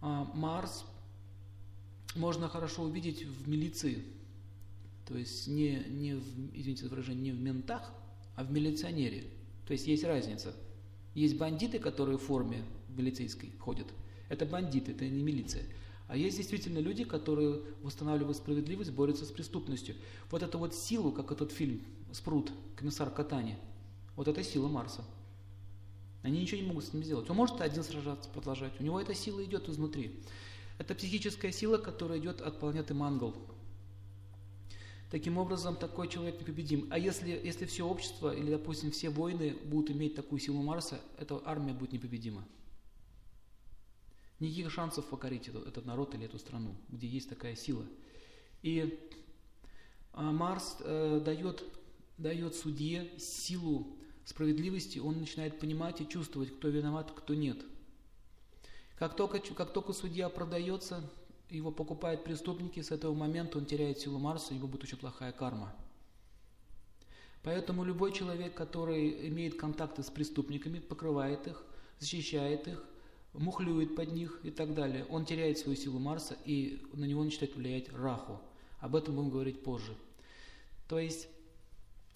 А, 0.00 0.30
Марс 0.34 0.84
можно 2.14 2.48
хорошо 2.48 2.82
увидеть 2.82 3.24
в 3.24 3.48
милиции, 3.48 4.04
то 5.06 5.16
есть 5.16 5.46
не, 5.46 5.84
не 5.88 6.14
в, 6.14 6.56
извините 6.56 6.84
за 6.84 6.90
выражение, 6.90 7.32
не 7.32 7.32
в 7.32 7.40
ментах, 7.40 7.92
а 8.36 8.44
в 8.44 8.50
милиционере. 8.50 9.24
То 9.66 9.72
есть 9.72 9.86
есть 9.86 10.04
разница. 10.04 10.54
Есть 11.14 11.36
бандиты, 11.36 11.78
которые 11.78 12.18
в 12.18 12.22
форме 12.22 12.64
милицейской 12.88 13.52
ходят. 13.58 13.86
Это 14.28 14.46
бандиты, 14.46 14.92
это 14.92 15.06
не 15.06 15.22
милиция. 15.22 15.64
А 16.08 16.16
есть 16.16 16.36
действительно 16.36 16.78
люди, 16.78 17.04
которые 17.04 17.60
восстанавливают 17.82 18.36
справедливость, 18.36 18.90
борются 18.92 19.24
с 19.24 19.30
преступностью. 19.30 19.94
Вот 20.30 20.42
эту 20.42 20.58
вот 20.58 20.74
силу, 20.74 21.12
как 21.12 21.30
этот 21.30 21.52
фильм 21.52 21.82
«Спрут», 22.12 22.52
комиссар 22.74 23.10
Катани, 23.10 23.56
вот 24.16 24.26
это 24.26 24.42
сила 24.42 24.68
Марса. 24.68 25.04
Они 26.22 26.40
ничего 26.40 26.60
не 26.60 26.66
могут 26.66 26.84
с 26.84 26.92
ним 26.92 27.02
сделать. 27.02 27.28
Он 27.30 27.36
может 27.36 27.60
один 27.60 27.82
сражаться, 27.82 28.28
продолжать. 28.28 28.78
У 28.78 28.82
него 28.82 29.00
эта 29.00 29.14
сила 29.14 29.42
идет 29.44 29.68
изнутри. 29.68 30.20
Это 30.78 30.94
психическая 30.94 31.52
сила, 31.52 31.78
которая 31.78 32.18
идет 32.18 32.40
от 32.40 32.58
планеты 32.58 32.94
Мангал. 32.94 33.34
Таким 35.10 35.38
образом, 35.38 35.76
такой 35.76 36.08
человек 36.08 36.40
непобедим. 36.40 36.86
А 36.90 36.98
если, 36.98 37.30
если 37.30 37.64
все 37.64 37.86
общество 37.86 38.34
или, 38.34 38.50
допустим, 38.50 38.92
все 38.92 39.10
войны 39.10 39.56
будут 39.64 39.90
иметь 39.90 40.14
такую 40.14 40.38
силу 40.38 40.62
Марса, 40.62 41.00
эта 41.18 41.40
армия 41.44 41.72
будет 41.72 41.92
непобедима. 41.92 42.44
Никаких 44.38 44.70
шансов 44.70 45.04
покорить 45.06 45.48
этот, 45.48 45.66
этот 45.66 45.84
народ 45.84 46.14
или 46.14 46.26
эту 46.26 46.38
страну, 46.38 46.74
где 46.88 47.08
есть 47.08 47.28
такая 47.28 47.56
сила. 47.56 47.84
И 48.62 48.98
а, 50.12 50.30
Марс 50.30 50.76
э, 50.80 51.20
дает, 51.24 51.64
дает 52.16 52.54
судье 52.54 53.10
силу 53.18 53.98
справедливости, 54.24 54.98
он 54.98 55.18
начинает 55.18 55.58
понимать 55.58 56.00
и 56.00 56.08
чувствовать, 56.08 56.56
кто 56.56 56.68
виноват, 56.68 57.12
кто 57.12 57.34
нет. 57.34 57.58
Как 58.98 59.16
только, 59.16 59.40
как 59.40 59.72
только 59.72 59.92
судья 59.92 60.28
продается, 60.28 61.02
его 61.48 61.72
покупают 61.72 62.22
преступники, 62.22 62.80
с 62.80 62.90
этого 62.90 63.14
момента 63.14 63.58
он 63.58 63.66
теряет 63.66 63.98
силу 63.98 64.18
Марса, 64.18 64.52
у 64.52 64.56
него 64.56 64.68
будет 64.68 64.84
очень 64.84 64.98
плохая 64.98 65.32
карма. 65.32 65.74
Поэтому 67.42 67.84
любой 67.84 68.12
человек, 68.12 68.54
который 68.54 69.28
имеет 69.28 69.58
контакты 69.58 70.02
с 70.02 70.10
преступниками, 70.10 70.78
покрывает 70.78 71.46
их, 71.46 71.64
защищает 71.98 72.68
их, 72.68 72.84
мухлюет 73.32 73.96
под 73.96 74.12
них 74.12 74.40
и 74.42 74.50
так 74.50 74.74
далее. 74.74 75.06
Он 75.06 75.24
теряет 75.24 75.58
свою 75.58 75.76
силу 75.76 75.98
Марса, 75.98 76.36
и 76.44 76.82
на 76.92 77.04
него 77.04 77.24
начинает 77.24 77.56
влиять 77.56 77.90
Раху. 77.92 78.40
Об 78.80 78.96
этом 78.96 79.16
будем 79.16 79.30
говорить 79.30 79.62
позже. 79.62 79.94
То 80.88 80.98
есть 80.98 81.28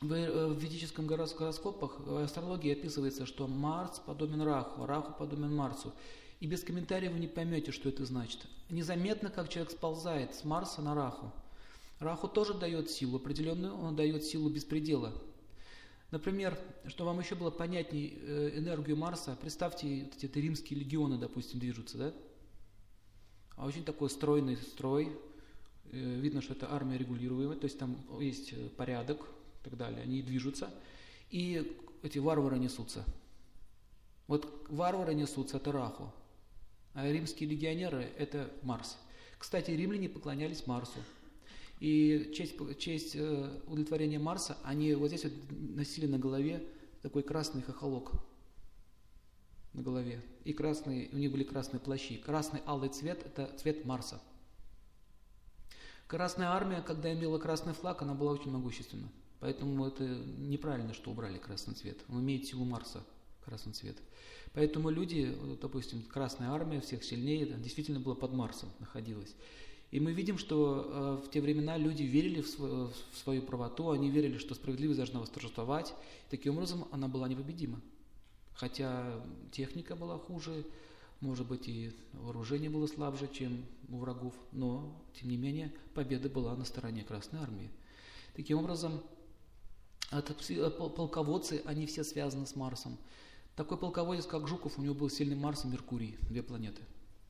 в, 0.00 0.12
э, 0.12 0.46
в 0.46 0.58
ведическом 0.58 1.06
гороскопах, 1.06 2.00
в 2.00 2.22
астрологии 2.22 2.72
описывается, 2.72 3.26
что 3.26 3.46
Марс 3.46 3.98
подобен 3.98 4.42
Раху, 4.42 4.86
Раху 4.86 5.12
подобен 5.18 5.54
Марсу. 5.54 5.92
И 6.40 6.46
без 6.46 6.62
комментариев 6.62 7.12
вы 7.12 7.18
не 7.18 7.26
поймете, 7.26 7.72
что 7.72 7.88
это 7.88 8.04
значит. 8.04 8.46
Незаметно, 8.70 9.28
как 9.28 9.48
человек 9.48 9.72
сползает 9.72 10.34
с 10.34 10.44
Марса 10.44 10.82
на 10.82 10.94
Раху. 10.94 11.32
Раху 11.98 12.28
тоже 12.28 12.54
дает 12.54 12.90
силу 12.90 13.16
определенную, 13.16 13.76
он 13.76 13.96
дает 13.96 14.24
силу 14.24 14.48
беспредела. 14.48 15.12
Например, 16.12 16.56
что 16.86 17.04
вам 17.04 17.18
еще 17.18 17.34
было 17.34 17.50
понятней 17.50 18.16
э, 18.20 18.52
энергию 18.56 18.96
Марса, 18.96 19.36
представьте, 19.38 20.04
вот 20.04 20.22
эти 20.22 20.38
римские 20.38 20.78
легионы, 20.78 21.18
допустим, 21.18 21.58
движутся, 21.58 21.98
да? 21.98 22.14
А 23.56 23.66
очень 23.66 23.84
такой 23.84 24.08
стройный 24.08 24.56
строй, 24.56 25.12
э, 25.90 26.20
видно, 26.20 26.40
что 26.40 26.54
это 26.54 26.72
армия 26.72 26.96
регулируемая, 26.96 27.58
то 27.58 27.64
есть 27.64 27.78
там 27.78 27.98
есть 28.20 28.52
э, 28.52 28.68
порядок 28.76 29.26
и 29.60 29.64
так 29.64 29.76
далее, 29.76 30.02
они 30.02 30.22
движутся, 30.22 30.70
и 31.30 31.76
эти 32.02 32.18
варвары 32.18 32.58
несутся. 32.58 33.04
Вот 34.26 34.66
варвары 34.68 35.14
несутся, 35.14 35.56
это 35.56 35.72
Раху, 35.72 36.12
а 36.94 37.10
римские 37.10 37.48
легионеры– 37.48 38.10
это 38.18 38.50
Марс. 38.62 38.96
Kстати, 39.38 39.70
римляне 39.70 40.08
поклонялись 40.08 40.66
Марсу. 40.66 40.98
И 41.80 42.32
честь, 42.34 42.56
честь 42.78 43.14
э, 43.14 43.60
удовлетворения 43.66 44.18
Марса, 44.18 44.58
они 44.64 44.94
вот 44.94 45.08
здесь 45.08 45.24
вот 45.24 45.32
носили 45.50 46.06
на 46.06 46.18
голове 46.18 46.66
такой 47.02 47.22
красный 47.22 47.62
хохолок 47.62 48.12
на 49.74 49.82
голове. 49.82 50.20
И 50.44 50.52
красный, 50.52 51.08
у 51.12 51.16
них 51.16 51.30
были 51.30 51.44
красные 51.44 51.78
плащи. 51.78 52.16
Красный 52.16 52.60
алый 52.66 52.88
цвет– 52.88 53.22
это 53.24 53.46
цвет 53.58 53.84
Марса. 53.84 54.20
Красная 56.08 56.48
армия, 56.48 56.82
когда 56.82 57.12
имела 57.12 57.38
красный 57.38 57.74
флаг, 57.74 58.02
она 58.02 58.14
была 58.14 58.32
очень 58.32 58.50
могущественна. 58.50 59.08
Поэтому 59.40 59.86
это 59.86 60.04
неправильно, 60.04 60.94
что 60.94 61.10
убрали 61.10 61.38
красный 61.38 61.74
цвет. 61.74 61.98
Он 62.08 62.20
имеет 62.20 62.46
силу 62.46 62.64
Марса, 62.64 63.04
красный 63.44 63.72
цвет. 63.72 63.96
Поэтому 64.52 64.90
люди, 64.90 65.36
допустим, 65.60 66.02
Красная 66.02 66.50
Армия 66.50 66.80
всех 66.80 67.04
сильнее, 67.04 67.46
действительно 67.46 68.00
была 68.00 68.14
под 68.14 68.32
Марсом 68.32 68.70
находилась. 68.80 69.34
И 69.90 70.00
мы 70.00 70.12
видим, 70.12 70.36
что 70.36 71.20
э, 71.22 71.26
в 71.26 71.30
те 71.30 71.40
времена 71.40 71.78
люди 71.78 72.02
верили 72.02 72.42
в 72.42 72.48
свою, 72.48 72.88
в 73.12 73.16
свою 73.16 73.42
правоту, 73.42 73.90
они 73.90 74.10
верили, 74.10 74.36
что 74.36 74.54
справедливость 74.54 74.98
должна 74.98 75.20
восторжествовать. 75.20 75.94
Таким 76.28 76.54
образом, 76.54 76.86
она 76.90 77.08
была 77.08 77.26
непобедима. 77.26 77.80
Хотя 78.54 79.24
техника 79.50 79.96
была 79.96 80.18
хуже, 80.18 80.66
может 81.20 81.46
быть, 81.46 81.68
и 81.68 81.92
вооружение 82.12 82.68
было 82.68 82.86
слабже, 82.86 83.28
чем 83.32 83.64
у 83.88 83.98
врагов, 83.98 84.34
но, 84.52 85.00
тем 85.18 85.30
не 85.30 85.36
менее, 85.36 85.72
победа 85.94 86.28
была 86.28 86.54
на 86.54 86.64
стороне 86.64 87.02
Красной 87.02 87.40
Армии. 87.40 87.70
Таким 88.34 88.58
образом, 88.58 89.00
это, 90.10 90.34
э, 90.48 90.70
полководцы, 90.70 91.62
они 91.64 91.86
все 91.86 92.04
связаны 92.04 92.46
с 92.46 92.56
Марсом. 92.56 92.98
Такой 93.56 93.76
полководец, 93.76 94.26
как 94.26 94.46
Жуков, 94.48 94.78
у 94.78 94.82
него 94.82 94.94
был 94.94 95.10
сильный 95.10 95.36
Марс 95.36 95.64
и 95.64 95.68
Меркурий, 95.68 96.16
две 96.22 96.42
планеты. 96.42 96.82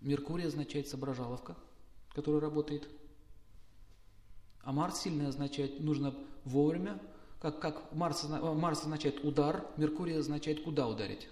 Меркурий 0.00 0.46
означает 0.46 0.88
соображаловка– 0.88 1.56
который 2.14 2.40
работает. 2.40 2.88
А 4.62 4.72
Марс 4.72 5.00
сильный 5.00 5.26
означает, 5.26 5.80
нужно 5.80 6.14
вовремя, 6.44 7.00
как, 7.40 7.58
как 7.60 7.92
Марс, 7.92 8.24
Марс 8.28 8.82
означает 8.82 9.24
удар, 9.24 9.66
Меркурий 9.76 10.14
означает 10.14 10.62
куда 10.62 10.86
ударить. 10.86 11.28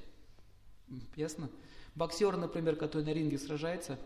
Ясно? 1.14 1.48
Боксер, 1.94 2.36
например, 2.36 2.76
который 2.76 3.04
на 3.04 3.12
ринге 3.12 3.38
сражается, 3.38 3.98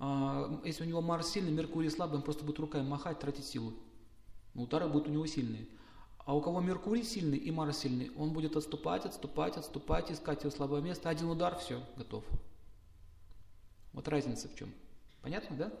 а, 0.00 0.60
если 0.64 0.84
у 0.84 0.86
него 0.86 1.00
Марс 1.00 1.30
сильный, 1.30 1.52
Меркурий 1.52 1.90
слабый, 1.90 2.16
он 2.16 2.22
просто 2.22 2.44
будет 2.44 2.58
руками 2.58 2.86
махать, 2.86 3.20
тратить 3.20 3.44
силу. 3.44 3.72
Удары 4.54 4.88
будут 4.88 5.08
у 5.08 5.12
него 5.12 5.26
сильные. 5.26 5.66
А 6.28 6.34
у 6.34 6.42
кого 6.42 6.60
Меркурий 6.60 7.04
сильный 7.04 7.38
и 7.38 7.50
Марс 7.50 7.78
сильный, 7.78 8.10
он 8.14 8.34
будет 8.34 8.54
отступать, 8.54 9.06
отступать, 9.06 9.56
отступать, 9.56 10.12
искать 10.12 10.42
его 10.42 10.50
слабое 10.50 10.82
место. 10.82 11.08
Один 11.08 11.30
удар, 11.30 11.56
все, 11.58 11.80
готов. 11.96 12.22
Вот 13.94 14.06
разница 14.08 14.46
в 14.46 14.54
чем. 14.54 14.70
Понятно, 15.22 15.56
да? 15.56 15.72